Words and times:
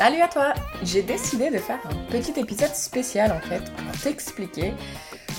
Salut 0.00 0.22
à 0.22 0.28
toi 0.28 0.54
J'ai 0.82 1.02
décidé 1.02 1.50
de 1.50 1.58
faire 1.58 1.78
un 1.84 2.10
petit 2.10 2.40
épisode 2.40 2.74
spécial 2.74 3.30
en 3.32 3.40
fait 3.40 3.70
pour 3.70 4.00
t'expliquer 4.00 4.72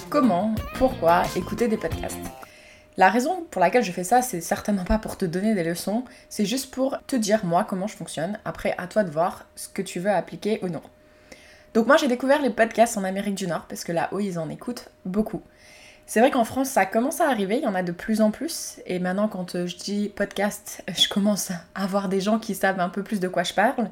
comment, 0.08 0.54
pourquoi 0.76 1.24
écouter 1.36 1.68
des 1.68 1.78
podcasts. 1.78 2.20
La 2.96 3.10
raison 3.10 3.44
pour 3.50 3.60
laquelle 3.60 3.84
je 3.84 3.92
fais 3.92 4.04
ça, 4.04 4.22
c'est 4.22 4.40
certainement 4.40 4.84
pas 4.84 5.00
pour 5.00 5.18
te 5.18 5.26
donner 5.26 5.56
des 5.56 5.64
leçons, 5.64 6.04
c'est 6.30 6.46
juste 6.46 6.70
pour 6.70 7.00
te 7.08 7.16
dire 7.16 7.44
moi 7.44 7.66
comment 7.68 7.88
je 7.88 7.96
fonctionne. 7.96 8.38
Après, 8.46 8.76
à 8.78 8.86
toi 8.86 9.04
de 9.04 9.10
voir 9.10 9.48
ce 9.56 9.68
que 9.68 9.82
tu 9.82 10.00
veux 10.00 10.12
appliquer 10.12 10.60
ou 10.62 10.68
non. 10.68 10.84
Donc 11.74 11.88
moi 11.88 11.98
j'ai 11.98 12.08
découvert 12.08 12.44
les 12.44 12.52
podcasts 12.52 13.00
en 13.00 13.04
Amérique 13.04 13.34
du 13.34 13.48
Nord 13.48 13.66
parce 13.68 13.84
que 13.84 13.92
là-haut 13.92 14.20
ils 14.20 14.38
en 14.38 14.48
écoutent 14.48 14.90
beaucoup. 15.06 15.42
C'est 16.06 16.20
vrai 16.20 16.32
qu'en 16.32 16.44
France, 16.44 16.70
ça 16.70 16.86
commence 16.86 17.22
à 17.22 17.30
arriver, 17.30 17.58
il 17.58 17.64
y 17.64 17.68
en 17.68 17.76
a 17.76 17.84
de 17.84 17.92
plus 17.92 18.22
en 18.22 18.32
plus. 18.32 18.82
Et 18.86 19.00
maintenant, 19.00 19.28
quand 19.28 19.56
euh, 19.56 19.66
je 19.66 19.78
dis 19.78 20.10
podcast, 20.10 20.84
je 20.98 21.08
commence 21.08 21.52
à 21.52 21.62
avoir 21.76 22.10
des 22.10 22.20
gens 22.20 22.40
qui 22.40 22.56
savent 22.56 22.80
un 22.80 22.90
peu 22.90 23.04
plus 23.04 23.20
de 23.20 23.28
quoi 23.28 23.44
je 23.44 23.54
parle. 23.54 23.90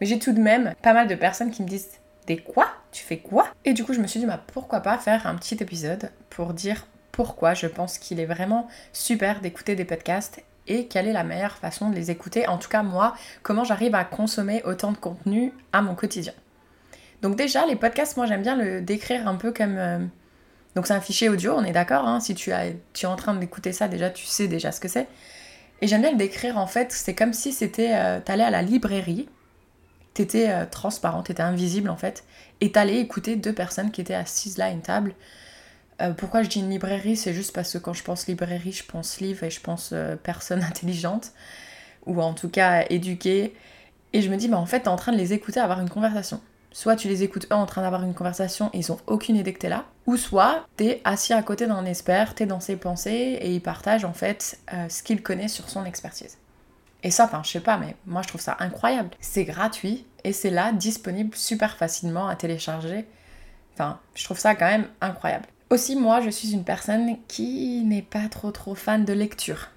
Mais 0.00 0.06
j'ai 0.06 0.18
tout 0.18 0.32
de 0.32 0.40
même 0.40 0.74
pas 0.82 0.92
mal 0.92 1.08
de 1.08 1.14
personnes 1.14 1.50
qui 1.50 1.62
me 1.62 1.68
disent 1.68 1.88
Des 2.26 2.36
quoi? 2.36 2.68
Tu 2.90 3.04
fais 3.04 3.18
quoi? 3.18 3.48
Et 3.64 3.72
du 3.72 3.84
coup, 3.84 3.94
je 3.94 4.00
me 4.00 4.06
suis 4.06 4.20
dit 4.20 4.26
bah, 4.26 4.42
Pourquoi 4.52 4.80
pas 4.80 4.98
faire 4.98 5.26
un 5.26 5.34
petit 5.34 5.56
épisode 5.60 6.10
pour 6.28 6.52
dire 6.52 6.86
pourquoi 7.12 7.52
je 7.52 7.66
pense 7.66 7.98
qu'il 7.98 8.18
est 8.18 8.26
vraiment 8.26 8.66
super 8.92 9.40
d'écouter 9.40 9.76
des 9.76 9.84
podcasts 9.84 10.42
et 10.66 10.86
quelle 10.86 11.06
est 11.06 11.12
la 11.12 11.24
meilleure 11.24 11.56
façon 11.56 11.90
de 11.90 11.94
les 11.94 12.10
écouter. 12.10 12.48
En 12.48 12.56
tout 12.56 12.68
cas, 12.68 12.82
moi, 12.82 13.14
comment 13.42 13.64
j'arrive 13.64 13.94
à 13.94 14.04
consommer 14.04 14.62
autant 14.64 14.92
de 14.92 14.96
contenu 14.96 15.52
à 15.72 15.82
mon 15.82 15.94
quotidien. 15.94 16.32
Donc, 17.20 17.36
déjà, 17.36 17.66
les 17.66 17.76
podcasts, 17.76 18.16
moi, 18.16 18.26
j'aime 18.26 18.42
bien 18.42 18.56
le 18.56 18.80
décrire 18.80 19.28
un 19.28 19.36
peu 19.36 19.52
comme. 19.52 20.10
Euh, 20.72 20.76
donc 20.76 20.86
c'est 20.86 20.94
un 20.94 21.00
fichier 21.00 21.28
audio, 21.28 21.54
on 21.56 21.64
est 21.64 21.72
d'accord, 21.72 22.06
hein, 22.06 22.20
si 22.20 22.34
tu, 22.34 22.52
tu 22.92 23.06
es 23.06 23.08
en 23.08 23.16
train 23.16 23.34
d'écouter 23.34 23.72
ça 23.72 23.88
déjà, 23.88 24.10
tu 24.10 24.26
sais 24.26 24.48
déjà 24.48 24.72
ce 24.72 24.80
que 24.80 24.88
c'est. 24.88 25.08
Et 25.80 25.88
j'aime 25.88 26.02
bien 26.02 26.12
le 26.12 26.16
décrire 26.16 26.58
en 26.58 26.66
fait, 26.66 26.92
c'est 26.92 27.14
comme 27.14 27.32
si 27.32 27.52
c'était, 27.52 27.94
euh, 27.94 28.20
t'allais 28.20 28.44
à 28.44 28.50
la 28.50 28.62
librairie, 28.62 29.28
t'étais 30.14 30.50
euh, 30.50 30.64
transparent, 30.64 31.22
t'étais 31.22 31.42
invisible 31.42 31.90
en 31.90 31.96
fait, 31.96 32.24
et 32.60 32.72
t'allais 32.72 32.98
écouter 33.00 33.36
deux 33.36 33.52
personnes 33.52 33.90
qui 33.90 34.00
étaient 34.00 34.14
assises 34.14 34.58
là 34.58 34.66
à 34.66 34.70
une 34.70 34.82
table. 34.82 35.14
Euh, 36.00 36.12
pourquoi 36.12 36.42
je 36.42 36.48
dis 36.48 36.60
une 36.60 36.70
librairie? 36.70 37.16
C'est 37.16 37.34
juste 37.34 37.52
parce 37.52 37.72
que 37.72 37.78
quand 37.78 37.92
je 37.94 38.02
pense 38.02 38.26
librairie, 38.26 38.72
je 38.72 38.84
pense 38.84 39.20
livre 39.20 39.44
et 39.44 39.50
je 39.50 39.60
pense 39.60 39.92
personne 40.22 40.62
intelligente, 40.70 41.32
ou 42.06 42.20
en 42.22 42.34
tout 42.34 42.48
cas 42.48 42.84
éduquée. 42.88 43.54
Et 44.12 44.22
je 44.22 44.30
me 44.30 44.36
dis, 44.36 44.48
bah 44.48 44.58
en 44.58 44.66
fait, 44.66 44.80
t'es 44.80 44.88
en 44.88 44.96
train 44.96 45.12
de 45.12 45.18
les 45.18 45.32
écouter 45.32 45.60
avoir 45.60 45.80
une 45.80 45.90
conversation. 45.90 46.40
Soit 46.72 46.96
tu 46.96 47.08
les 47.08 47.22
écoutes 47.22 47.46
eux 47.52 47.54
en 47.54 47.66
train 47.66 47.82
d'avoir 47.82 48.02
une 48.02 48.14
conversation 48.14 48.70
et 48.72 48.78
ils 48.78 48.92
ont 48.92 48.98
aucune 49.06 49.36
idée 49.36 49.52
que 49.52 49.58
t'es 49.58 49.68
là, 49.68 49.84
ou 50.06 50.16
soit 50.16 50.66
t'es 50.76 51.00
assis 51.04 51.32
à 51.32 51.42
côté 51.42 51.66
d'un 51.66 51.84
expert, 51.84 52.34
t'es 52.34 52.46
dans 52.46 52.60
ses 52.60 52.76
pensées 52.76 53.38
et 53.40 53.52
il 53.54 53.60
partage 53.60 54.04
en 54.04 54.12
fait 54.12 54.58
euh, 54.72 54.88
ce 54.88 55.02
qu'il 55.02 55.22
connaît 55.22 55.48
sur 55.48 55.68
son 55.68 55.84
expertise. 55.84 56.38
Et 57.02 57.10
ça, 57.10 57.24
enfin, 57.24 57.42
je 57.44 57.50
sais 57.50 57.60
pas, 57.60 57.76
mais 57.76 57.96
moi 58.06 58.22
je 58.22 58.28
trouve 58.28 58.40
ça 58.40 58.56
incroyable. 58.60 59.10
C'est 59.20 59.44
gratuit 59.44 60.06
et 60.24 60.32
c'est 60.32 60.50
là, 60.50 60.72
disponible 60.72 61.36
super 61.36 61.76
facilement 61.76 62.28
à 62.28 62.36
télécharger. 62.36 63.06
Enfin, 63.74 63.98
je 64.14 64.24
trouve 64.24 64.38
ça 64.38 64.54
quand 64.54 64.66
même 64.66 64.86
incroyable. 65.00 65.46
Aussi, 65.70 65.96
moi, 65.96 66.20
je 66.20 66.28
suis 66.28 66.52
une 66.52 66.64
personne 66.64 67.16
qui 67.28 67.82
n'est 67.84 68.02
pas 68.02 68.28
trop 68.28 68.50
trop 68.50 68.74
fan 68.74 69.06
de 69.06 69.12
lecture. 69.14 69.70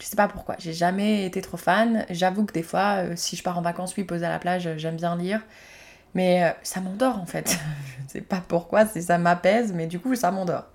Je 0.00 0.06
sais 0.06 0.16
pas 0.16 0.28
pourquoi, 0.28 0.54
j'ai 0.58 0.72
jamais 0.72 1.26
été 1.26 1.40
trop 1.40 1.56
fan. 1.56 2.06
J'avoue 2.10 2.44
que 2.44 2.52
des 2.52 2.62
fois, 2.62 2.98
euh, 2.98 3.12
si 3.16 3.34
je 3.34 3.42
pars 3.42 3.58
en 3.58 3.62
vacances, 3.62 3.96
oui, 3.96 4.04
poser 4.04 4.26
à 4.26 4.28
la 4.28 4.38
plage, 4.38 4.68
j'aime 4.76 4.96
bien 4.96 5.16
lire. 5.16 5.40
Mais 6.14 6.44
euh, 6.44 6.50
ça 6.62 6.80
m'endort 6.80 7.18
en 7.18 7.26
fait. 7.26 7.58
je 7.98 8.04
ne 8.04 8.08
sais 8.08 8.20
pas 8.20 8.42
pourquoi, 8.46 8.86
c'est 8.86 9.02
ça 9.02 9.18
m'apaise, 9.18 9.72
mais 9.72 9.86
du 9.86 9.98
coup 9.98 10.14
ça 10.14 10.30
m'endort. 10.30 10.66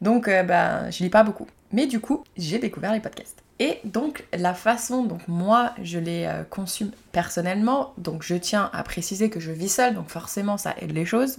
Donc 0.00 0.28
euh, 0.28 0.42
ben, 0.42 0.90
je 0.90 1.02
lis 1.02 1.10
pas 1.10 1.22
beaucoup. 1.22 1.46
Mais 1.72 1.86
du 1.86 2.00
coup, 2.00 2.22
j'ai 2.36 2.58
découvert 2.58 2.92
les 2.92 3.00
podcasts. 3.00 3.42
Et 3.58 3.80
donc 3.84 4.24
la 4.32 4.54
façon 4.54 5.04
dont 5.04 5.18
moi 5.28 5.72
je 5.82 5.98
les 5.98 6.24
euh, 6.24 6.44
consume 6.44 6.90
personnellement, 7.12 7.92
donc 7.98 8.22
je 8.22 8.34
tiens 8.34 8.70
à 8.72 8.82
préciser 8.82 9.30
que 9.30 9.40
je 9.40 9.52
vis 9.52 9.68
seule, 9.68 9.94
donc 9.94 10.08
forcément 10.08 10.56
ça 10.56 10.74
aide 10.80 10.92
les 10.92 11.04
choses. 11.04 11.38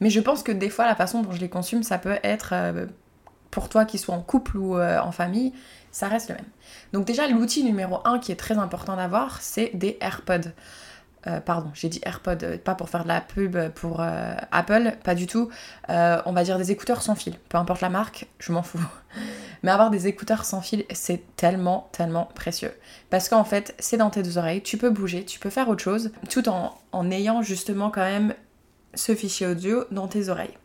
Mais 0.00 0.10
je 0.10 0.20
pense 0.20 0.42
que 0.42 0.52
des 0.52 0.70
fois 0.70 0.86
la 0.86 0.96
façon 0.96 1.22
dont 1.22 1.32
je 1.32 1.40
les 1.40 1.48
consume, 1.48 1.82
ça 1.82 1.98
peut 1.98 2.18
être 2.24 2.52
pour 3.52 3.68
toi 3.68 3.84
qui 3.84 3.96
soit 3.96 4.14
en 4.14 4.20
couple 4.20 4.56
ou 4.56 4.76
en 4.76 5.12
famille, 5.12 5.52
ça 5.92 6.08
reste 6.08 6.28
le 6.28 6.34
même. 6.34 6.44
Donc 6.92 7.06
déjà 7.06 7.28
l'outil 7.28 7.62
numéro 7.62 8.00
1 8.04 8.18
qui 8.18 8.32
est 8.32 8.36
très 8.36 8.58
important 8.58 8.96
d'avoir, 8.96 9.40
c'est 9.40 9.70
des 9.74 9.96
AirPods. 10.00 10.50
Euh, 11.26 11.40
pardon, 11.40 11.70
j'ai 11.74 11.88
dit 11.88 12.00
AirPod, 12.04 12.42
euh, 12.42 12.58
pas 12.58 12.74
pour 12.74 12.88
faire 12.88 13.04
de 13.04 13.08
la 13.08 13.20
pub 13.20 13.56
pour 13.70 14.00
euh, 14.00 14.34
Apple, 14.52 14.94
pas 15.02 15.14
du 15.14 15.26
tout. 15.26 15.48
on 15.88 16.32
va 16.32 16.44
dire 16.44 16.58
des 16.58 16.70
écouteurs 16.70 17.02
sans 17.02 17.14
fil, 17.14 17.34
peu 17.48 17.56
importe 17.58 17.80
la 17.80 17.88
marque, 17.88 18.26
je 18.38 18.52
m'en 18.52 18.62
fous. 18.62 18.84
Mais 19.62 19.70
avoir 19.70 19.90
des 19.90 20.06
écouteurs 20.06 20.44
sans 20.44 20.60
fil, 20.60 20.84
c'est 20.92 21.22
tellement, 21.36 21.88
tellement 21.92 22.28
précieux. 22.34 22.72
Parce 23.10 23.28
qu'en 23.28 23.44
fait, 23.44 23.74
c'est 23.78 23.96
dans 23.96 24.10
tes 24.10 24.22
deux 24.22 24.36
oreilles, 24.36 24.62
tu 24.62 24.76
peux 24.76 24.90
bouger, 24.90 25.24
tu 25.24 25.38
peux 25.38 25.50
faire 25.50 25.68
autre 25.68 25.82
chose, 25.82 26.10
tout 26.28 26.48
en, 26.48 26.78
en 26.92 27.10
ayant 27.10 27.42
justement 27.42 27.90
quand 27.90 28.02
même 28.02 28.34
ce 28.94 29.14
fichier 29.14 29.46
audio 29.46 29.84
dans 29.90 30.08
tes 30.08 30.28
oreilles 30.28 30.56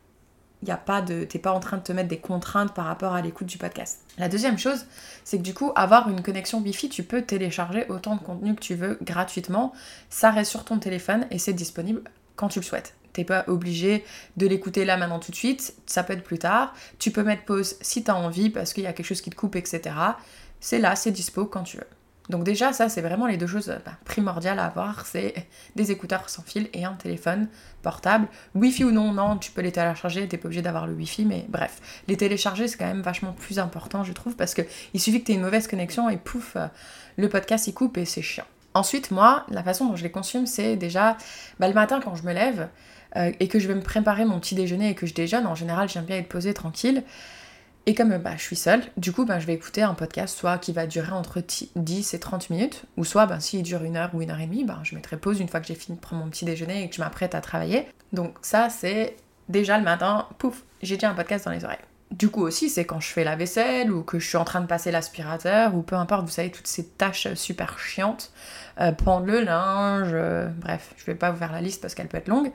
y 0.63 0.71
a 0.71 0.77
pas 0.77 1.01
de 1.01 1.23
t'es 1.23 1.39
pas 1.39 1.51
en 1.53 1.59
train 1.59 1.77
de 1.77 1.83
te 1.83 1.91
mettre 1.91 2.09
des 2.09 2.19
contraintes 2.19 2.73
par 2.73 2.85
rapport 2.85 3.13
à 3.13 3.21
l'écoute 3.21 3.47
du 3.47 3.57
podcast. 3.57 3.99
La 4.17 4.27
deuxième 4.27 4.57
chose, 4.57 4.85
c'est 5.23 5.37
que 5.37 5.43
du 5.43 5.53
coup, 5.53 5.71
avoir 5.75 6.09
une 6.09 6.21
connexion 6.21 6.59
Wi-Fi, 6.59 6.89
tu 6.89 7.03
peux 7.03 7.21
télécharger 7.21 7.85
autant 7.89 8.15
de 8.15 8.21
contenu 8.21 8.55
que 8.55 8.59
tu 8.59 8.75
veux 8.75 8.97
gratuitement. 9.01 9.73
Ça 10.09 10.31
reste 10.31 10.51
sur 10.51 10.65
ton 10.65 10.79
téléphone 10.79 11.25
et 11.31 11.39
c'est 11.39 11.53
disponible 11.53 12.01
quand 12.35 12.49
tu 12.49 12.59
le 12.59 12.65
souhaites. 12.65 12.95
T'es 13.13 13.23
pas 13.23 13.43
obligé 13.47 14.03
de 14.37 14.47
l'écouter 14.47 14.85
là 14.85 14.97
maintenant 14.97 15.19
tout 15.19 15.31
de 15.31 15.35
suite, 15.35 15.73
ça 15.85 16.03
peut 16.03 16.13
être 16.13 16.23
plus 16.23 16.39
tard. 16.39 16.73
Tu 16.99 17.11
peux 17.11 17.23
mettre 17.23 17.43
pause 17.43 17.75
si 17.81 18.03
tu 18.03 18.11
as 18.11 18.15
envie 18.15 18.49
parce 18.49 18.73
qu'il 18.73 18.83
y 18.83 18.87
a 18.87 18.93
quelque 18.93 19.05
chose 19.05 19.21
qui 19.21 19.29
te 19.29 19.35
coupe, 19.35 19.55
etc. 19.55 19.95
C'est 20.59 20.79
là, 20.79 20.95
c'est 20.95 21.11
dispo 21.11 21.45
quand 21.45 21.63
tu 21.63 21.77
veux. 21.77 21.87
Donc 22.29 22.43
déjà, 22.43 22.73
ça, 22.73 22.89
c'est 22.89 23.01
vraiment 23.01 23.25
les 23.25 23.37
deux 23.37 23.47
choses 23.47 23.75
bah, 23.85 23.93
primordiales 24.05 24.59
à 24.59 24.65
avoir, 24.65 25.05
c'est 25.05 25.33
des 25.75 25.91
écouteurs 25.91 26.29
sans 26.29 26.43
fil 26.43 26.69
et 26.73 26.85
un 26.85 26.93
téléphone 26.93 27.47
portable. 27.81 28.27
Wi-Fi 28.53 28.83
ou 28.83 28.91
non, 28.91 29.11
non, 29.13 29.37
tu 29.37 29.51
peux 29.51 29.61
les 29.61 29.71
télécharger, 29.71 30.27
t'es 30.27 30.37
pas 30.37 30.45
obligé 30.45 30.61
d'avoir 30.61 30.85
le 30.85 30.93
Wi-Fi, 30.93 31.25
mais 31.25 31.45
bref. 31.49 32.03
Les 32.07 32.17
télécharger, 32.17 32.67
c'est 32.67 32.77
quand 32.77 32.85
même 32.85 33.01
vachement 33.01 33.33
plus 33.33 33.57
important, 33.57 34.03
je 34.03 34.13
trouve, 34.13 34.35
parce 34.35 34.53
que 34.53 34.61
il 34.93 34.99
suffit 34.99 35.21
que 35.21 35.25
tu 35.25 35.31
aies 35.31 35.35
une 35.35 35.41
mauvaise 35.41 35.67
connexion 35.67 36.07
et 36.07 36.17
pouf, 36.17 36.55
euh, 36.55 36.67
le 37.17 37.29
podcast 37.29 37.65
il 37.67 37.73
coupe 37.73 37.97
et 37.97 38.05
c'est 38.05 38.21
chiant. 38.21 38.45
Ensuite, 38.75 39.09
moi, 39.09 39.45
la 39.49 39.63
façon 39.63 39.87
dont 39.87 39.95
je 39.95 40.03
les 40.03 40.11
consomme, 40.11 40.45
c'est 40.45 40.75
déjà 40.75 41.17
bah, 41.59 41.67
le 41.67 41.73
matin 41.73 41.99
quand 42.03 42.13
je 42.15 42.23
me 42.23 42.33
lève 42.33 42.69
euh, 43.15 43.31
et 43.39 43.47
que 43.47 43.57
je 43.57 43.67
vais 43.67 43.73
me 43.73 43.81
préparer 43.81 44.25
mon 44.25 44.39
petit 44.39 44.53
déjeuner 44.53 44.89
et 44.89 44.95
que 44.95 45.07
je 45.07 45.15
déjeune, 45.15 45.47
en 45.47 45.55
général, 45.55 45.89
j'aime 45.89 46.05
bien 46.05 46.17
être 46.17 46.29
posée 46.29 46.53
tranquille. 46.53 47.03
Et 47.85 47.95
comme 47.95 48.15
bah, 48.17 48.33
je 48.37 48.43
suis 48.43 48.55
seule, 48.55 48.83
du 48.97 49.11
coup, 49.11 49.25
bah, 49.25 49.39
je 49.39 49.47
vais 49.47 49.53
écouter 49.53 49.81
un 49.81 49.93
podcast 49.93 50.37
soit 50.37 50.57
qui 50.57 50.73
va 50.73 50.85
durer 50.85 51.11
entre 51.11 51.41
10 51.75 52.13
et 52.13 52.19
30 52.19 52.49
minutes, 52.49 52.83
ou 52.97 53.05
soit 53.05 53.25
bah, 53.25 53.39
s'il 53.39 53.63
dure 53.63 53.83
une 53.83 53.97
heure 53.97 54.11
ou 54.13 54.21
une 54.21 54.31
heure 54.31 54.39
et 54.39 54.45
demie, 54.45 54.63
bah, 54.63 54.79
je 54.83 54.95
mettrai 54.95 55.17
pause 55.17 55.39
une 55.39 55.47
fois 55.47 55.59
que 55.59 55.67
j'ai 55.67 55.75
fini 55.75 55.97
de 55.97 56.01
prendre 56.01 56.23
mon 56.23 56.29
petit 56.29 56.45
déjeuner 56.45 56.83
et 56.83 56.89
que 56.89 56.95
je 56.95 57.01
m'apprête 57.01 57.33
à 57.35 57.41
travailler. 57.41 57.87
Donc 58.13 58.35
ça, 58.41 58.69
c'est 58.69 59.15
déjà 59.47 59.77
le 59.77 59.83
matin, 59.83 60.27
pouf, 60.37 60.63
j'ai 60.81 60.95
déjà 60.95 61.09
un 61.09 61.15
podcast 61.15 61.45
dans 61.45 61.51
les 61.51 61.65
oreilles. 61.65 61.77
Du 62.11 62.29
coup 62.29 62.41
aussi, 62.41 62.69
c'est 62.69 62.85
quand 62.85 62.99
je 62.99 63.07
fais 63.07 63.23
la 63.23 63.35
vaisselle 63.35 63.91
ou 63.91 64.01
que 64.01 64.17
je 64.17 64.27
suis 64.27 64.37
en 64.37 64.43
train 64.43 64.61
de 64.61 64.65
passer 64.65 64.89
l'aspirateur 64.89 65.75
ou 65.75 65.81
peu 65.83 65.95
importe, 65.95 66.25
vous 66.25 66.31
savez, 66.31 66.51
toutes 66.51 66.67
ces 66.67 66.85
tâches 66.87 67.33
super 67.35 67.77
chiantes, 67.77 68.31
euh, 68.81 68.91
prendre 68.91 69.27
le 69.27 69.41
linge, 69.41 70.09
euh, 70.13 70.47
bref, 70.57 70.93
je 70.97 71.05
vais 71.05 71.15
pas 71.15 71.29
vous 71.29 71.37
faire 71.37 71.51
la 71.51 71.61
liste 71.61 71.81
parce 71.81 71.93
qu'elle 71.93 72.07
peut 72.07 72.17
être 72.17 72.27
longue 72.27 72.51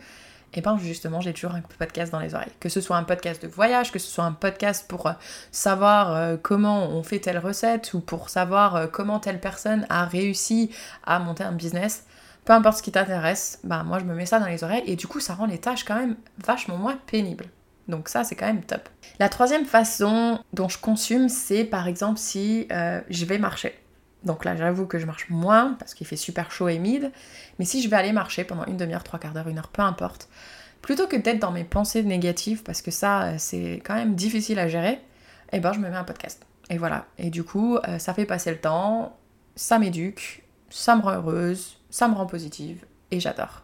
et 0.55 0.61
ben 0.61 0.79
justement 0.79 1.21
j'ai 1.21 1.33
toujours 1.33 1.55
un 1.55 1.61
podcast 1.61 2.13
dans 2.13 2.21
les 2.21 2.35
oreilles. 2.35 2.53
Que 2.61 2.69
ce 2.69 2.81
soit 2.81 2.97
un 2.97 3.05
podcast 3.05 3.43
de 3.43 3.49
voyage, 3.49 3.93
que 3.93 3.99
ce 3.99 4.11
soit 4.11 4.25
un 4.25 4.33
podcast 4.33 4.87
pour 4.89 5.07
euh, 5.07 5.13
savoir 5.51 6.15
euh, 6.15 6.37
comment 6.41 6.89
on 6.89 7.03
fait 7.03 7.19
telle 7.19 7.39
recette 7.39 7.95
ou 7.95 8.01
pour 8.01 8.31
savoir 8.31 8.77
euh, 8.77 8.87
comment 8.87 9.21
telle 9.21 9.41
personne 9.41 9.87
a 9.89 10.05
réussi 10.05 10.71
à 11.05 11.19
monter 11.19 11.45
un 11.45 11.53
business, 11.53 12.07
peu 12.45 12.53
importe 12.53 12.79
ce 12.79 12.83
qui 12.83 12.93
t'intéresse, 12.93 13.61
ben 13.65 13.83
moi 13.85 13.99
je 13.99 14.05
me 14.05 14.15
mets 14.15 14.27
ça 14.27 14.39
dans 14.39 14.47
les 14.47 14.65
oreilles 14.65 14.85
et 14.87 14.97
du 14.97 15.07
coup 15.07 15.21
ça 15.21 15.35
rend 15.35 15.47
les 15.47 15.59
tâches 15.59 15.85
quand 15.85 15.97
même 15.97 16.17
vachement 16.39 16.77
moins 16.77 16.99
pénibles. 17.07 17.47
Donc 17.89 18.09
ça 18.09 18.25
c'est 18.25 18.35
quand 18.35 18.47
même 18.47 18.63
top. 18.63 18.89
La 19.19 19.29
troisième 19.29 19.67
façon 19.67 20.39
dont 20.53 20.69
je 20.69 20.79
consume 20.79 21.29
c'est 21.29 21.65
par 21.65 21.87
exemple 21.87 22.19
si 22.19 22.67
je 22.71 23.25
vais 23.25 23.39
marcher. 23.39 23.84
Donc 24.25 24.45
là, 24.45 24.57
j'avoue 24.57 24.87
que 24.87 24.99
je 24.99 25.07
marche 25.07 25.29
moins 25.29 25.77
parce 25.79 25.95
qu'il 25.95 26.07
fait 26.07 26.17
super 26.17 26.51
chaud 26.51 26.69
et 26.69 26.77
humide. 26.77 27.13
Mais 27.59 27.65
si 27.65 27.83
je 27.83 27.89
vais 27.89 27.97
aller 27.97 28.13
marcher 28.13 28.45
pendant 28.45 28.65
une 28.65 28.77
demi-heure, 28.77 29.05
trois 29.05 29.19
quarts 29.19 29.33
d'heure, 29.33 29.49
une 29.49 29.59
heure, 29.59 29.69
peu 29.69 29.83
importe, 29.83 30.29
plutôt 30.83 31.07
que 31.07 31.17
d'être 31.17 31.39
dans 31.39 31.53
mes 31.53 31.65
pensées 31.65 32.03
négatives, 32.03 32.63
parce 32.63 32.83
que 32.83 32.91
ça, 32.91 33.25
euh, 33.25 33.35
c'est 33.39 33.83
quand 33.85 33.95
même 33.95 34.15
difficile 34.15 34.59
à 34.59 34.69
gérer, 34.69 35.01
eh 35.53 35.61
ben 35.61 35.73
je 35.73 35.79
me 35.79 35.89
mets 35.89 35.97
un 35.97 36.05
podcast. 36.05 36.45
Et 36.71 36.79
voilà. 36.79 37.07
Et 37.19 37.31
du 37.31 37.45
coup, 37.45 37.77
euh, 37.77 37.99
ça 37.99 38.15
fait 38.15 38.27
passer 38.27 38.51
le 38.51 38.59
temps, 38.59 39.19
ça 39.57 39.79
m'éduque, 39.79 40.45
ça 40.71 40.97
me 40.97 41.03
rend 41.03 41.13
heureuse, 41.13 41.79
ça 41.91 42.09
me 42.09 42.15
rend 42.15 42.27
positive, 42.27 42.85
et 43.11 43.21
j'adore. 43.21 43.63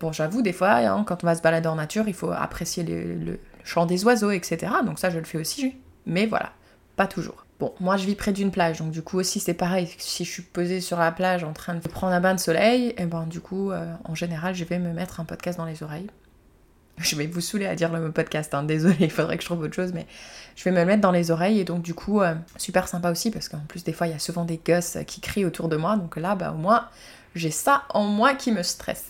Bon, 0.00 0.12
j'avoue, 0.12 0.42
des 0.42 0.52
fois, 0.52 0.76
hein, 0.76 1.04
quand 1.04 1.22
on 1.24 1.26
va 1.26 1.34
se 1.34 1.42
balader 1.42 1.68
en 1.68 1.76
nature, 1.76 2.08
il 2.08 2.14
faut 2.14 2.30
apprécier 2.30 2.82
le 2.84 3.38
chant 3.64 3.86
des 3.86 4.04
oiseaux, 4.04 4.30
etc. 4.30 4.72
Donc 4.84 4.98
ça, 4.98 5.10
je 5.10 5.18
le 5.18 5.24
fais 5.24 5.38
aussi. 5.38 5.76
Mais 6.06 6.26
voilà, 6.26 6.52
pas 6.96 7.06
toujours. 7.06 7.44
Bon, 7.60 7.74
moi 7.78 7.98
je 7.98 8.06
vis 8.06 8.14
près 8.14 8.32
d'une 8.32 8.50
plage, 8.50 8.78
donc 8.78 8.90
du 8.90 9.02
coup 9.02 9.18
aussi 9.18 9.38
c'est 9.38 9.52
pareil. 9.52 9.86
Si 9.98 10.24
je 10.24 10.30
suis 10.30 10.42
posée 10.42 10.80
sur 10.80 10.98
la 10.98 11.12
plage 11.12 11.44
en 11.44 11.52
train 11.52 11.74
de 11.74 11.88
prendre 11.88 12.14
un 12.14 12.20
bain 12.20 12.34
de 12.34 12.40
soleil, 12.40 12.86
et 12.86 12.94
eh 12.98 13.04
ben 13.04 13.26
du 13.26 13.40
coup, 13.40 13.70
euh, 13.70 13.92
en 14.04 14.14
général, 14.14 14.54
je 14.54 14.64
vais 14.64 14.78
me 14.78 14.94
mettre 14.94 15.20
un 15.20 15.26
podcast 15.26 15.58
dans 15.58 15.66
les 15.66 15.82
oreilles. 15.82 16.06
Je 16.98 17.16
vais 17.16 17.26
vous 17.26 17.40
saouler 17.40 17.64
à 17.64 17.74
dire 17.74 17.90
le 17.90 17.98
mot 17.98 18.12
podcast, 18.12 18.52
hein. 18.52 18.62
désolé, 18.62 18.96
il 19.00 19.10
faudrait 19.10 19.38
que 19.38 19.42
je 19.42 19.48
trouve 19.48 19.60
autre 19.60 19.74
chose, 19.74 19.92
mais 19.94 20.06
je 20.54 20.64
vais 20.64 20.70
me 20.70 20.76
le 20.76 20.84
mettre 20.84 21.00
dans 21.00 21.12
les 21.12 21.30
oreilles 21.30 21.58
et 21.58 21.64
donc 21.64 21.80
du 21.80 21.94
coup, 21.94 22.20
euh, 22.20 22.34
super 22.58 22.88
sympa 22.88 23.10
aussi 23.10 23.30
parce 23.30 23.48
qu'en 23.48 23.60
plus 23.68 23.84
des 23.84 23.94
fois 23.94 24.06
il 24.06 24.10
y 24.10 24.16
a 24.16 24.18
souvent 24.18 24.44
des 24.44 24.58
gosses 24.58 24.98
qui 25.06 25.22
crient 25.22 25.46
autour 25.46 25.70
de 25.70 25.76
moi, 25.76 25.96
donc 25.96 26.16
là, 26.16 26.34
bah 26.34 26.52
au 26.52 26.58
moins, 26.58 26.88
j'ai 27.34 27.50
ça 27.50 27.84
en 27.94 28.04
moi 28.04 28.34
qui 28.34 28.52
me 28.52 28.62
stresse. 28.62 29.06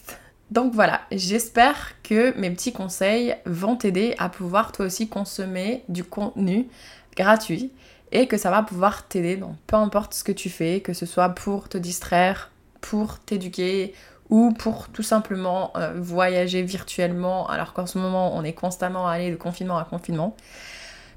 Donc 0.52 0.72
voilà, 0.72 1.00
j'espère 1.10 1.94
que 2.04 2.38
mes 2.38 2.50
petits 2.50 2.72
conseils 2.72 3.34
vont 3.44 3.74
t'aider 3.74 4.14
à 4.18 4.28
pouvoir 4.28 4.70
toi 4.70 4.86
aussi 4.86 5.08
consommer 5.08 5.82
du 5.88 6.04
contenu 6.04 6.68
gratuit 7.16 7.72
et 8.12 8.26
que 8.26 8.36
ça 8.36 8.50
va 8.50 8.62
pouvoir 8.62 9.06
t'aider 9.06 9.36
dans 9.36 9.56
peu 9.66 9.76
importe 9.76 10.14
ce 10.14 10.24
que 10.24 10.32
tu 10.32 10.50
fais, 10.50 10.80
que 10.80 10.92
ce 10.92 11.06
soit 11.06 11.30
pour 11.30 11.68
te 11.68 11.78
distraire, 11.78 12.50
pour 12.80 13.18
t'éduquer 13.20 13.94
ou 14.28 14.52
pour 14.52 14.88
tout 14.88 15.02
simplement 15.02 15.72
euh, 15.76 15.92
voyager 15.96 16.62
virtuellement 16.62 17.48
alors 17.48 17.72
qu'en 17.72 17.86
ce 17.86 17.98
moment 17.98 18.36
on 18.36 18.44
est 18.44 18.52
constamment 18.52 19.08
allé 19.08 19.30
de 19.30 19.36
confinement 19.36 19.78
à 19.78 19.84
confinement. 19.84 20.36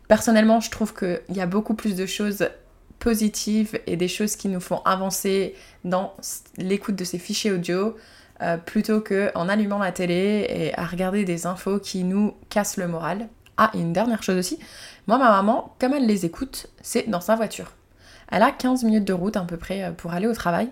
Personnellement, 0.07 0.59
je 0.59 0.69
trouve 0.69 0.93
qu'il 0.93 1.21
y 1.29 1.41
a 1.41 1.45
beaucoup 1.45 1.75
plus 1.75 1.95
de 1.95 2.05
choses 2.05 2.47
positives 2.99 3.79
et 3.87 3.95
des 3.97 4.07
choses 4.07 4.35
qui 4.35 4.47
nous 4.47 4.59
font 4.59 4.81
avancer 4.85 5.55
dans 5.83 6.13
l'écoute 6.57 6.95
de 6.95 7.03
ces 7.03 7.19
fichiers 7.19 7.51
audio 7.51 7.95
euh, 8.41 8.57
plutôt 8.57 9.01
qu'en 9.01 9.49
allumant 9.49 9.79
la 9.79 9.91
télé 9.91 10.45
et 10.49 10.77
à 10.77 10.85
regarder 10.85 11.23
des 11.25 11.45
infos 11.45 11.79
qui 11.79 12.03
nous 12.03 12.33
cassent 12.49 12.77
le 12.77 12.87
moral. 12.87 13.27
Ah, 13.57 13.71
et 13.73 13.79
une 13.79 13.93
dernière 13.93 14.23
chose 14.23 14.37
aussi, 14.37 14.59
moi 15.07 15.17
ma 15.17 15.29
maman, 15.29 15.75
comme 15.79 15.93
elle 15.93 16.07
les 16.07 16.25
écoute, 16.25 16.67
c'est 16.81 17.09
dans 17.09 17.21
sa 17.21 17.35
voiture. 17.35 17.73
Elle 18.31 18.41
a 18.41 18.51
15 18.51 18.83
minutes 18.83 19.05
de 19.05 19.13
route 19.13 19.37
à 19.37 19.41
peu 19.41 19.57
près 19.57 19.83
euh, 19.83 19.91
pour 19.91 20.13
aller 20.13 20.27
au 20.27 20.33
travail. 20.33 20.69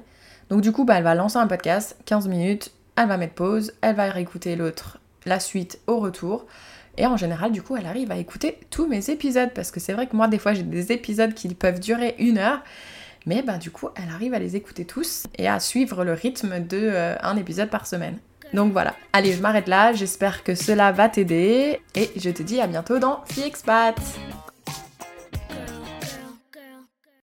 Donc 0.49 0.61
du 0.61 0.71
coup, 0.71 0.83
bah, 0.83 0.95
elle 0.97 1.03
va 1.03 1.15
lancer 1.15 1.37
un 1.37 1.47
podcast, 1.47 1.95
15 2.05 2.27
minutes, 2.27 2.71
elle 2.95 3.07
va 3.07 3.17
mettre 3.17 3.35
pause, 3.35 3.73
elle 3.81 3.95
va 3.95 4.09
réécouter 4.09 4.55
l'autre, 4.55 4.99
la 5.25 5.39
suite 5.39 5.79
au 5.87 5.99
retour. 5.99 6.45
Et 6.97 7.05
en 7.05 7.17
général, 7.17 7.51
du 7.51 7.61
coup, 7.61 7.77
elle 7.77 7.85
arrive 7.85 8.11
à 8.11 8.17
écouter 8.17 8.59
tous 8.69 8.87
mes 8.87 9.09
épisodes 9.09 9.51
parce 9.53 9.71
que 9.71 9.79
c'est 9.79 9.93
vrai 9.93 10.07
que 10.07 10.15
moi, 10.15 10.27
des 10.27 10.39
fois, 10.39 10.53
j'ai 10.53 10.63
des 10.63 10.91
épisodes 10.91 11.33
qui 11.33 11.53
peuvent 11.53 11.79
durer 11.79 12.15
une 12.19 12.37
heure. 12.37 12.61
Mais 13.25 13.43
bah, 13.43 13.57
du 13.57 13.71
coup, 13.71 13.89
elle 13.95 14.09
arrive 14.09 14.33
à 14.33 14.39
les 14.39 14.55
écouter 14.55 14.85
tous 14.85 15.27
et 15.37 15.47
à 15.47 15.59
suivre 15.59 16.03
le 16.03 16.13
rythme 16.13 16.59
de 16.59 16.79
euh, 16.81 17.15
un 17.21 17.37
épisode 17.37 17.69
par 17.69 17.85
semaine. 17.85 18.17
Donc 18.53 18.73
voilà. 18.73 18.95
Allez, 19.13 19.33
je 19.33 19.41
m'arrête 19.41 19.67
là. 19.67 19.93
J'espère 19.93 20.43
que 20.43 20.55
cela 20.55 20.91
va 20.91 21.09
t'aider. 21.09 21.81
Et 21.95 22.11
je 22.15 22.29
te 22.29 22.43
dis 22.43 22.59
à 22.59 22.67
bientôt 22.67 22.99
dans 22.99 23.21
Fixpat. 23.25 23.95